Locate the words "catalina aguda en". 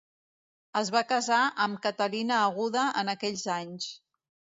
1.83-3.13